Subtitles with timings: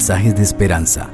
[0.00, 1.10] mensajes de esperanza.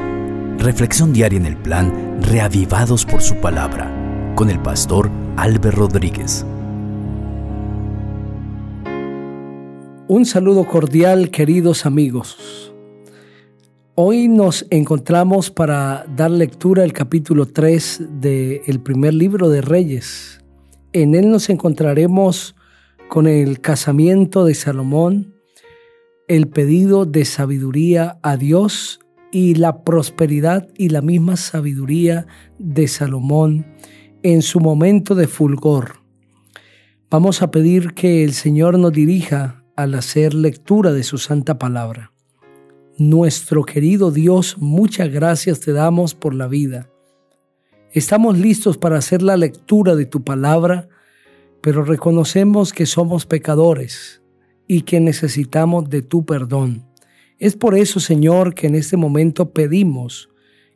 [0.58, 3.90] Reflexión diaria en el plan Reavivados por su palabra
[4.36, 6.46] con el pastor Álvaro Rodríguez.
[10.06, 12.72] Un saludo cordial queridos amigos.
[13.96, 20.44] Hoy nos encontramos para dar lectura al capítulo 3 del primer libro de Reyes.
[20.92, 22.54] En él nos encontraremos
[23.08, 25.35] con el casamiento de Salomón,
[26.28, 28.98] el pedido de sabiduría a Dios
[29.30, 32.26] y la prosperidad y la misma sabiduría
[32.58, 33.66] de Salomón
[34.22, 36.00] en su momento de fulgor.
[37.10, 42.12] Vamos a pedir que el Señor nos dirija al hacer lectura de su santa palabra.
[42.98, 46.90] Nuestro querido Dios, muchas gracias te damos por la vida.
[47.92, 50.88] Estamos listos para hacer la lectura de tu palabra,
[51.60, 54.22] pero reconocemos que somos pecadores
[54.66, 56.86] y que necesitamos de tu perdón.
[57.38, 60.30] Es por eso, Señor, que en este momento pedimos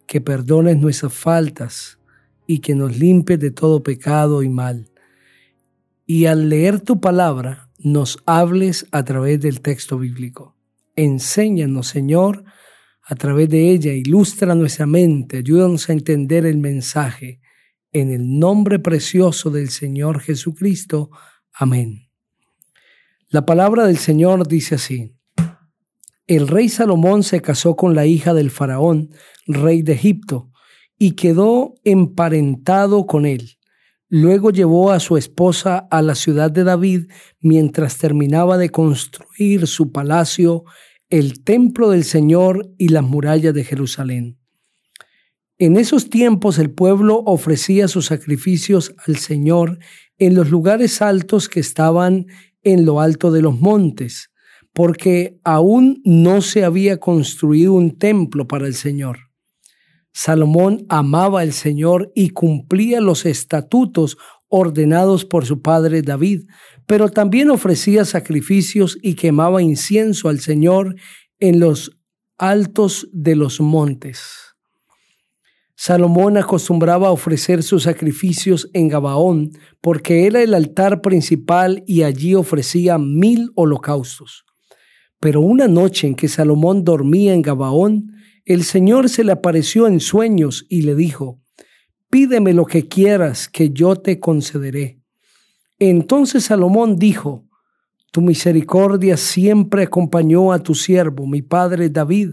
[0.06, 1.98] que perdones nuestras faltas
[2.46, 4.90] y que nos limpies de todo pecado y mal.
[6.04, 10.56] Y al leer tu palabra, nos hables a través del texto bíblico.
[10.96, 12.44] Enséñanos, Señor,
[13.02, 17.40] a través de ella, ilustra nuestra mente, ayúdanos a entender el mensaje.
[17.92, 21.10] En el nombre precioso del Señor Jesucristo.
[21.52, 22.09] Amén.
[23.32, 25.14] La palabra del Señor dice así.
[26.26, 29.10] El rey Salomón se casó con la hija del faraón,
[29.46, 30.50] rey de Egipto,
[30.98, 33.56] y quedó emparentado con él.
[34.08, 37.04] Luego llevó a su esposa a la ciudad de David
[37.38, 40.64] mientras terminaba de construir su palacio,
[41.08, 44.40] el templo del Señor y las murallas de Jerusalén.
[45.56, 49.78] En esos tiempos el pueblo ofrecía sus sacrificios al Señor
[50.18, 52.26] en los lugares altos que estaban
[52.62, 54.30] en lo alto de los montes,
[54.72, 59.18] porque aún no se había construido un templo para el Señor.
[60.12, 64.18] Salomón amaba al Señor y cumplía los estatutos
[64.48, 66.42] ordenados por su padre David,
[66.86, 70.96] pero también ofrecía sacrificios y quemaba incienso al Señor
[71.38, 71.96] en los
[72.36, 74.49] altos de los montes.
[75.82, 82.34] Salomón acostumbraba a ofrecer sus sacrificios en Gabaón, porque era el altar principal y allí
[82.34, 84.44] ofrecía mil holocaustos.
[85.20, 88.12] Pero una noche en que Salomón dormía en Gabaón,
[88.44, 91.40] el Señor se le apareció en sueños y le dijo,
[92.10, 95.00] Pídeme lo que quieras, que yo te concederé.
[95.78, 97.46] Entonces Salomón dijo,
[98.10, 102.30] tu misericordia siempre acompañó a tu siervo, mi padre David,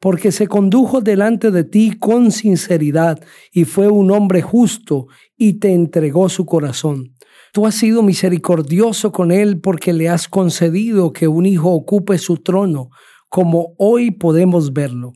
[0.00, 3.20] porque se condujo delante de ti con sinceridad
[3.52, 7.14] y fue un hombre justo y te entregó su corazón.
[7.52, 12.38] Tú has sido misericordioso con él porque le has concedido que un hijo ocupe su
[12.38, 12.90] trono,
[13.28, 15.12] como hoy podemos verlo.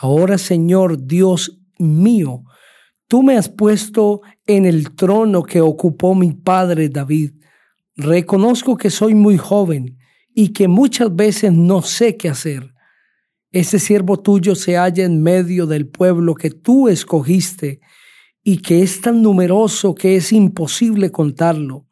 [0.00, 2.42] Ahora, Señor Dios mío,
[3.08, 7.35] tú me has puesto en el trono que ocupó mi padre David
[7.96, 9.98] Reconozco que soy muy joven
[10.34, 12.74] y que muchas veces no sé qué hacer.
[13.52, 17.80] Ese siervo tuyo se halla en medio del pueblo que tú escogiste
[18.42, 21.86] y que es tan numeroso que es imposible contarlo.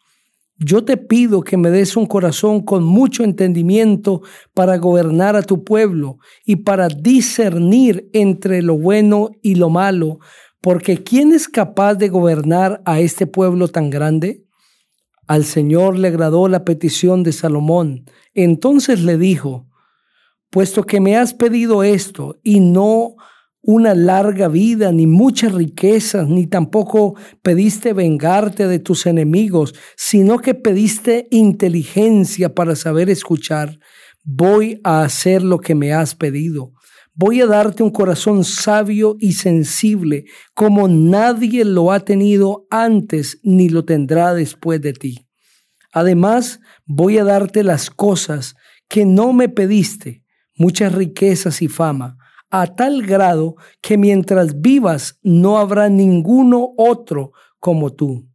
[0.58, 4.20] Yo te pido que me des un corazón con mucho entendimiento
[4.52, 10.18] para gobernar a tu pueblo y para discernir entre lo bueno y lo malo,
[10.60, 14.43] porque ¿quién es capaz de gobernar a este pueblo tan grande?
[15.26, 18.04] Al Señor le agradó la petición de Salomón.
[18.34, 19.68] Entonces le dijo,
[20.50, 23.16] puesto que me has pedido esto y no
[23.66, 30.54] una larga vida, ni muchas riquezas, ni tampoco pediste vengarte de tus enemigos, sino que
[30.54, 33.78] pediste inteligencia para saber escuchar,
[34.22, 36.73] voy a hacer lo que me has pedido.
[37.16, 43.68] Voy a darte un corazón sabio y sensible, como nadie lo ha tenido antes ni
[43.68, 45.28] lo tendrá después de ti.
[45.92, 48.56] Además, voy a darte las cosas
[48.88, 50.24] que no me pediste,
[50.56, 52.18] muchas riquezas y fama,
[52.50, 57.30] a tal grado que mientras vivas no habrá ninguno otro
[57.60, 58.28] como tú.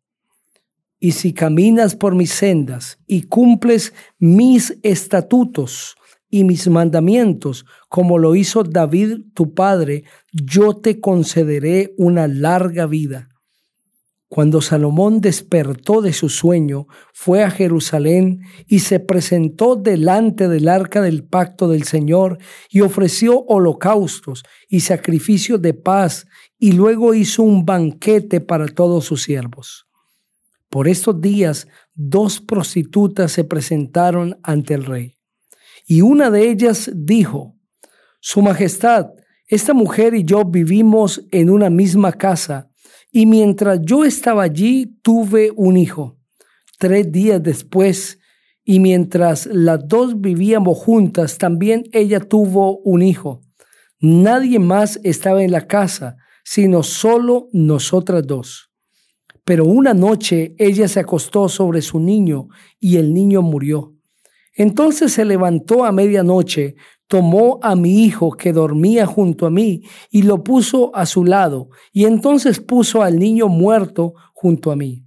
[1.01, 5.98] Y si caminas por mis sendas y cumples mis estatutos,
[6.30, 13.30] y mis mandamientos, como lo hizo David tu padre, yo te concederé una larga vida.
[14.28, 21.02] Cuando Salomón despertó de su sueño, fue a Jerusalén y se presentó delante del arca
[21.02, 22.38] del pacto del Señor
[22.70, 26.28] y ofreció holocaustos y sacrificios de paz
[26.60, 29.88] y luego hizo un banquete para todos sus siervos.
[30.70, 35.19] Por estos días, dos prostitutas se presentaron ante el rey
[35.91, 37.56] y una de ellas dijo,
[38.21, 39.07] Su Majestad,
[39.47, 42.69] Esta mujer y yo vivimos en una misma casa
[43.12, 46.19] y mientras yo estaba allí tuve un hijo.
[46.77, 48.19] Tres días después,
[48.63, 53.42] y mientras las dos vivíamos juntas, también ella tuvo un hijo.
[54.00, 58.69] Nadie más estaba en la casa, sino solo nosotras dos.
[59.44, 62.47] Pero una noche ella se acostó sobre su niño
[62.80, 63.99] y el niño murió.
[64.59, 66.75] Entonces se levantó a medianoche,
[67.07, 71.69] tomó a mi hijo que dormía junto a mí y lo puso a su lado,
[71.94, 75.06] y entonces puso al niño muerto junto a mí.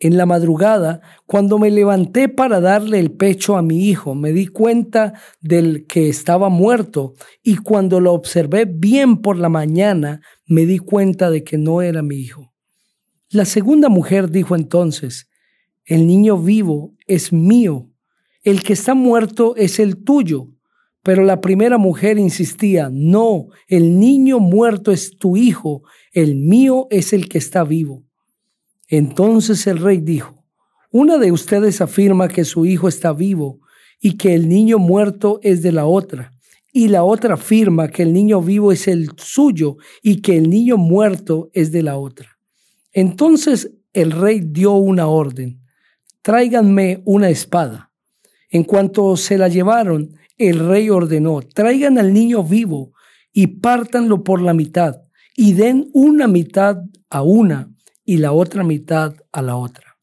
[0.00, 4.48] En la madrugada, cuando me levanté para darle el pecho a mi hijo, me di
[4.48, 10.80] cuenta del que estaba muerto y cuando lo observé bien por la mañana, me di
[10.80, 12.52] cuenta de que no era mi hijo.
[13.30, 15.30] La segunda mujer dijo entonces,
[15.84, 17.93] el niño vivo es mío,
[18.44, 20.48] el que está muerto es el tuyo.
[21.02, 25.82] Pero la primera mujer insistía, no, el niño muerto es tu hijo,
[26.12, 28.04] el mío es el que está vivo.
[28.88, 30.44] Entonces el rey dijo,
[30.90, 33.60] una de ustedes afirma que su hijo está vivo
[34.00, 36.32] y que el niño muerto es de la otra,
[36.72, 40.76] y la otra afirma que el niño vivo es el suyo y que el niño
[40.76, 42.38] muerto es de la otra.
[42.92, 45.60] Entonces el rey dio una orden,
[46.22, 47.90] tráiganme una espada.
[48.54, 52.92] En cuanto se la llevaron, el rey ordenó, traigan al niño vivo
[53.32, 55.02] y pártanlo por la mitad
[55.34, 56.76] y den una mitad
[57.10, 57.68] a una
[58.04, 59.98] y la otra mitad a la otra.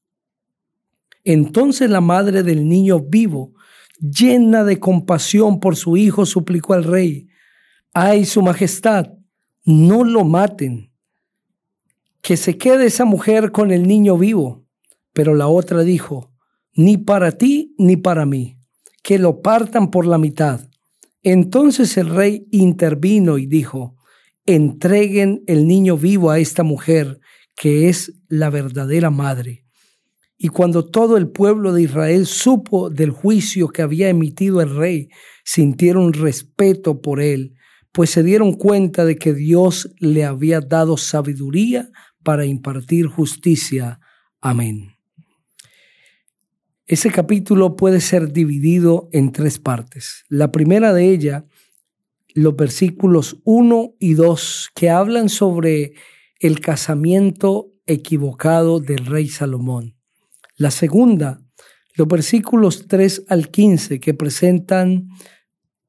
[1.24, 3.54] Entonces la madre del niño vivo,
[4.02, 7.30] llena de compasión por su hijo, suplicó al rey,
[7.94, 9.14] ay, su majestad,
[9.64, 10.92] no lo maten,
[12.22, 14.66] que se quede esa mujer con el niño vivo.
[15.14, 16.31] Pero la otra dijo,
[16.74, 18.58] ni para ti ni para mí,
[19.04, 20.70] que lo partan por la mitad.
[21.24, 23.96] Entonces el rey intervino y dijo,
[24.46, 27.20] entreguen el niño vivo a esta mujer
[27.56, 29.66] que es la verdadera madre.
[30.38, 35.10] Y cuando todo el pueblo de Israel supo del juicio que había emitido el rey,
[35.46, 37.54] sintieron respeto por él,
[37.92, 41.90] pues se dieron cuenta de que Dios le había dado sabiduría
[42.24, 44.00] para impartir justicia.
[44.40, 45.01] Amén.
[46.92, 50.26] Ese capítulo puede ser dividido en tres partes.
[50.28, 51.46] La primera de ellas,
[52.34, 55.94] los versículos 1 y 2, que hablan sobre
[56.42, 59.96] el casamiento equivocado del rey Salomón.
[60.58, 61.42] La segunda,
[61.96, 65.08] los versículos 3 al 15 que presentan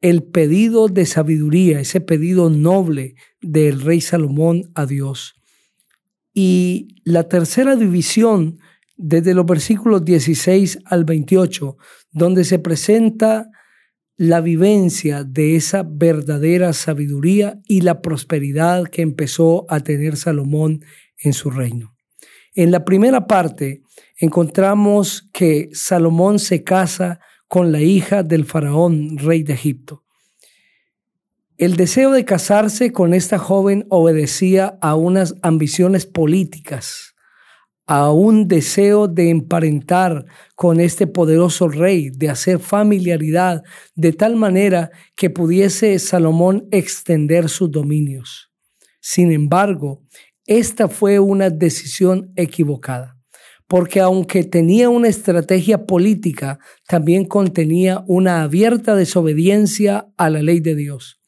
[0.03, 5.35] el pedido de sabiduría, ese pedido noble del rey Salomón a Dios.
[6.33, 8.61] Y la tercera división,
[9.03, 11.77] desde los versículos 16 al 28,
[12.13, 13.51] donde se presenta
[14.17, 20.85] la vivencia de esa verdadera sabiduría y la prosperidad que empezó a tener Salomón
[21.19, 21.97] en su reino.
[22.55, 23.83] En la primera parte
[24.17, 27.19] encontramos que Salomón se casa
[27.49, 30.05] con la hija del faraón, rey de Egipto.
[31.59, 37.12] El deseo de casarse con esta joven obedecía a unas ambiciones políticas
[37.95, 40.25] a un deseo de emparentar
[40.55, 43.63] con este poderoso rey, de hacer familiaridad,
[43.95, 48.51] de tal manera que pudiese Salomón extender sus dominios.
[48.99, 50.01] Sin embargo,
[50.47, 53.19] esta fue una decisión equivocada,
[53.67, 60.77] porque aunque tenía una estrategia política, también contenía una abierta desobediencia a la ley de
[60.77, 61.21] Dios.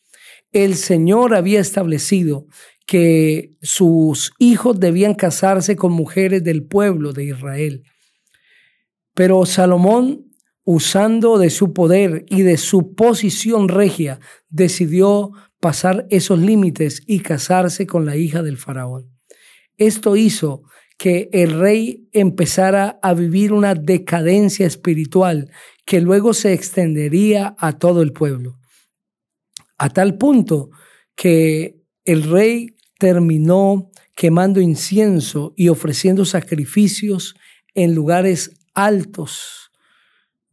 [0.50, 2.47] El Señor había establecido
[2.87, 7.85] que sus hijos debían casarse con mujeres del pueblo de Israel.
[9.14, 10.31] Pero Salomón,
[10.64, 17.87] usando de su poder y de su posición regia, decidió pasar esos límites y casarse
[17.87, 19.11] con la hija del faraón.
[19.76, 20.62] Esto hizo
[20.99, 25.50] que el rey empezara a vivir una decadencia espiritual
[25.85, 28.59] que luego se extendería a todo el pueblo.
[29.79, 30.71] A tal punto
[31.17, 32.74] que el rey
[33.04, 37.34] terminó quemando incienso y ofreciendo sacrificios
[37.75, 39.70] en lugares altos,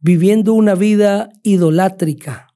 [0.00, 2.48] viviendo una vida idolátrica,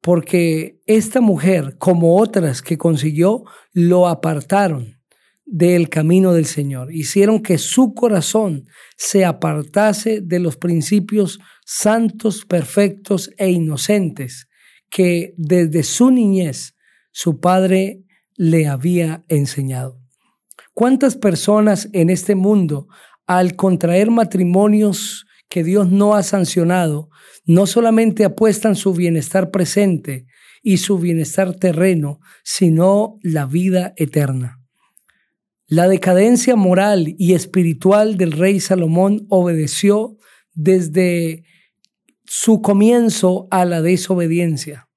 [0.00, 5.02] porque esta mujer, como otras que consiguió, lo apartaron
[5.44, 8.64] del camino del Señor, hicieron que su corazón
[8.96, 14.48] se apartase de los principios santos, perfectos e inocentes
[14.88, 16.74] que desde su niñez
[17.12, 18.05] su padre
[18.36, 20.00] le había enseñado.
[20.74, 22.88] ¿Cuántas personas en este mundo,
[23.26, 27.08] al contraer matrimonios que Dios no ha sancionado,
[27.44, 30.26] no solamente apuestan su bienestar presente
[30.62, 34.60] y su bienestar terreno, sino la vida eterna.
[35.68, 40.16] La decadencia moral y espiritual del rey Salomón obedeció
[40.54, 41.44] desde
[42.24, 44.88] su comienzo a la desobediencia.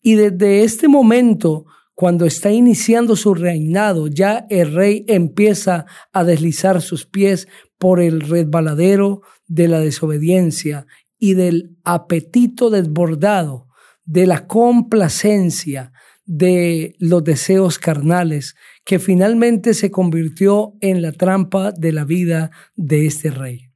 [0.00, 6.80] Y desde este momento, cuando está iniciando su reinado, ya el rey empieza a deslizar
[6.80, 10.86] sus pies por el resbaladero de la desobediencia
[11.18, 13.68] y del apetito desbordado,
[14.04, 15.92] de la complacencia,
[16.24, 23.06] de los deseos carnales, que finalmente se convirtió en la trampa de la vida de
[23.06, 23.68] este rey.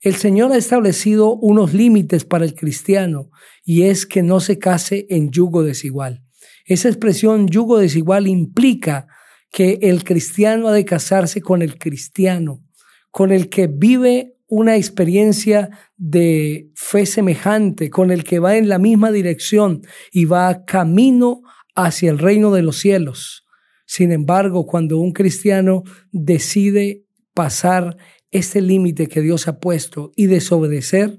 [0.00, 3.30] El Señor ha establecido unos límites para el cristiano
[3.64, 6.24] y es que no se case en yugo desigual.
[6.64, 9.06] Esa expresión yugo desigual implica
[9.50, 12.64] que el cristiano ha de casarse con el cristiano,
[13.10, 18.78] con el que vive una experiencia de fe semejante, con el que va en la
[18.78, 21.42] misma dirección y va camino
[21.74, 23.46] hacia el reino de los cielos.
[23.86, 27.04] Sin embargo, cuando un cristiano decide
[27.34, 27.96] pasar
[28.30, 31.18] este límite que Dios ha puesto y desobedecer,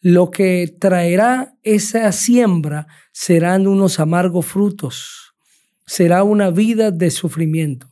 [0.00, 5.34] lo que traerá esa siembra serán unos amargos frutos,
[5.86, 7.88] será una vida de sufrimiento.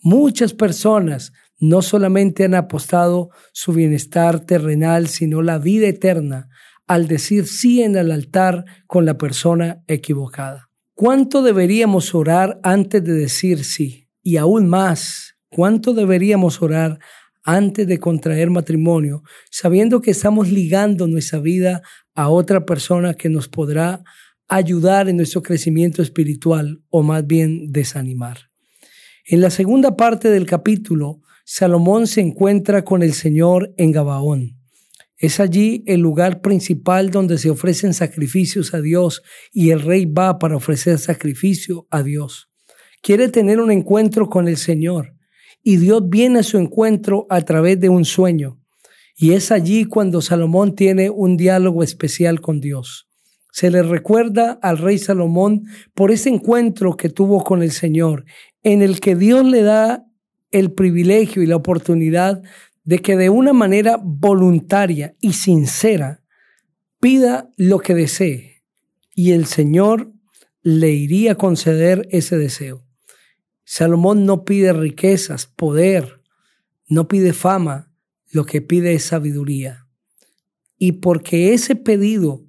[0.00, 6.48] Muchas personas no solamente han apostado su bienestar terrenal, sino la vida eterna
[6.86, 10.68] al decir sí en el altar con la persona equivocada.
[10.94, 14.08] ¿Cuánto deberíamos orar antes de decir sí?
[14.22, 16.98] Y aún más, ¿cuánto deberíamos orar
[17.44, 21.82] antes de contraer matrimonio, sabiendo que estamos ligando nuestra vida
[22.14, 24.02] a otra persona que nos podrá
[24.48, 28.50] ayudar en nuestro crecimiento espiritual o más bien desanimar?
[29.24, 34.58] En la segunda parte del capítulo, Salomón se encuentra con el Señor en Gabaón.
[35.16, 39.22] Es allí el lugar principal donde se ofrecen sacrificios a Dios
[39.52, 42.48] y el rey va para ofrecer sacrificio a Dios.
[43.02, 45.11] Quiere tener un encuentro con el Señor
[45.62, 48.58] y Dios viene a su encuentro a través de un sueño.
[49.16, 53.08] Y es allí cuando Salomón tiene un diálogo especial con Dios.
[53.52, 55.64] Se le recuerda al rey Salomón
[55.94, 58.24] por ese encuentro que tuvo con el Señor,
[58.62, 60.06] en el que Dios le da
[60.50, 62.42] el privilegio y la oportunidad
[62.84, 66.22] de que de una manera voluntaria y sincera
[66.98, 68.52] pida lo que desee
[69.14, 70.12] y el Señor
[70.62, 72.84] le iría a conceder ese deseo.
[73.64, 76.22] Salomón no pide riquezas, poder,
[76.88, 77.92] no pide fama,
[78.30, 79.86] lo que pide es sabiduría.
[80.78, 82.44] Y porque ese pedido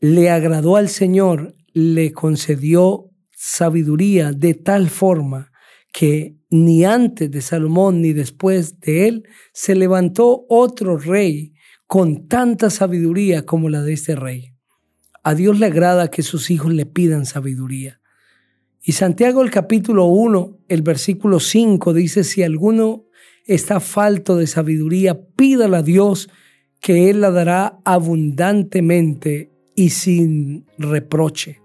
[0.00, 5.52] le agradó al Señor, le concedió sabiduría de tal forma
[5.92, 11.54] que ni antes de Salomón ni después de él se levantó otro rey
[11.86, 14.54] con tanta sabiduría como la de este rey.
[15.22, 17.97] A Dios le agrada que sus hijos le pidan sabiduría.
[18.82, 23.04] Y Santiago el capítulo 1, el versículo 5 dice, si alguno
[23.44, 26.28] está falto de sabiduría, pídala a Dios,
[26.80, 31.60] que Él la dará abundantemente y sin reproche.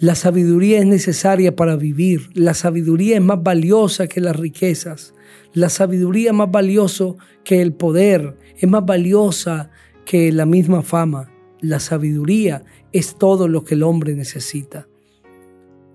[0.00, 2.30] La sabiduría es necesaria para vivir.
[2.34, 5.12] La sabiduría es más valiosa que las riquezas.
[5.54, 8.36] La sabiduría es más valiosa que el poder.
[8.56, 9.70] Es más valiosa
[10.04, 11.32] que la misma fama.
[11.60, 14.86] La sabiduría es todo lo que el hombre necesita.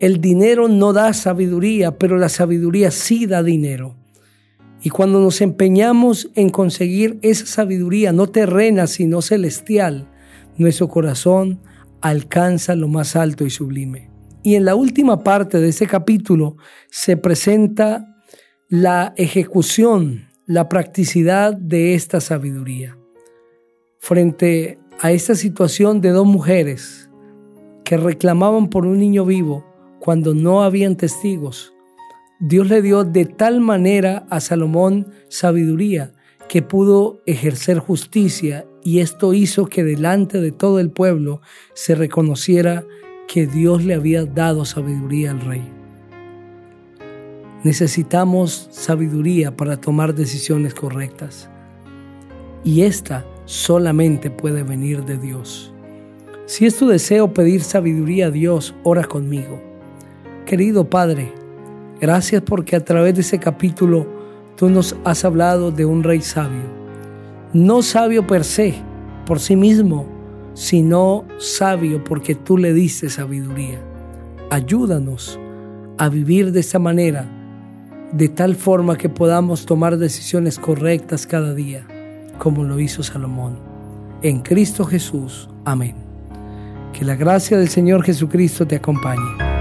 [0.04, 3.96] El dinero no da sabiduría, pero la sabiduría sí da dinero.
[4.82, 10.10] Y cuando nos empeñamos en conseguir esa sabiduría, no terrena, sino celestial,
[10.58, 11.62] nuestro corazón
[12.02, 14.10] alcanza lo más alto y sublime.
[14.44, 16.58] Y en la última parte de ese capítulo
[16.90, 18.22] se presenta
[18.68, 22.98] la ejecución, la practicidad de esta sabiduría.
[24.00, 27.10] Frente a esta situación de dos mujeres
[27.86, 29.72] que reclamaban por un niño vivo
[30.04, 31.74] cuando no habían testigos,
[32.38, 36.12] Dios le dio de tal manera a Salomón sabiduría
[36.50, 41.40] que pudo ejercer justicia y esto hizo que delante de todo el pueblo
[41.74, 42.86] se reconociera
[43.30, 45.64] que Dios le había dado sabiduría al rey.
[47.64, 51.50] Necesitamos sabiduría para tomar decisiones correctas
[52.66, 55.74] y esta solamente puede venir de Dios.
[56.46, 59.73] Si es tu deseo pedir sabiduría a Dios, ora conmigo.
[60.54, 61.34] Querido Padre,
[62.00, 64.06] gracias porque a través de ese capítulo
[64.56, 66.62] tú nos has hablado de un rey sabio
[67.54, 68.76] no sabio per se,
[69.26, 70.06] por sí mismo,
[70.54, 73.82] sino sabio porque tú le diste sabiduría.
[74.52, 75.40] Ayúdanos
[75.98, 77.28] a vivir de esta manera,
[78.12, 81.88] de tal forma que podamos tomar decisiones correctas cada día,
[82.38, 83.58] como lo hizo Salomón.
[84.22, 85.50] En Cristo Jesús.
[85.66, 85.96] Amén.
[86.94, 89.53] Que la gracia del Señor Jesucristo te acompañe.